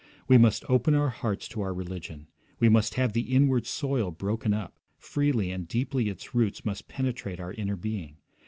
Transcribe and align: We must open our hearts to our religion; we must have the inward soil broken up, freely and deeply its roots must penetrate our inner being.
We 0.27 0.39
must 0.39 0.65
open 0.67 0.95
our 0.95 1.09
hearts 1.09 1.47
to 1.49 1.61
our 1.61 1.75
religion; 1.75 2.25
we 2.59 2.69
must 2.69 2.95
have 2.95 3.13
the 3.13 3.35
inward 3.35 3.67
soil 3.67 4.09
broken 4.09 4.51
up, 4.51 4.79
freely 4.97 5.51
and 5.51 5.67
deeply 5.67 6.09
its 6.09 6.33
roots 6.33 6.65
must 6.65 6.87
penetrate 6.87 7.39
our 7.39 7.53
inner 7.53 7.75
being. 7.75 8.17